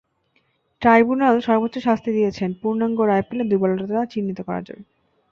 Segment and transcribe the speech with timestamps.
[0.81, 4.83] Tribunal সর্বোচ্চ শাস্তি দিয়েছিলেন, পূর্ণাঙ্গ রায় পেলে দুর্বলতাটা চিহ্নিত করা যাবে।